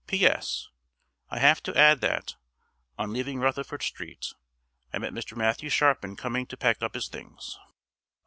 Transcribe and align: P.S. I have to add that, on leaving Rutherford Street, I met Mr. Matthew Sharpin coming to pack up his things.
P.S. 0.07 0.67
I 1.29 1.37
have 1.37 1.61
to 1.61 1.77
add 1.77 2.01
that, 2.01 2.33
on 2.97 3.13
leaving 3.13 3.37
Rutherford 3.39 3.83
Street, 3.83 4.33
I 4.91 4.97
met 4.97 5.13
Mr. 5.13 5.37
Matthew 5.37 5.69
Sharpin 5.69 6.15
coming 6.15 6.47
to 6.47 6.57
pack 6.57 6.81
up 6.81 6.95
his 6.95 7.07
things. 7.07 7.55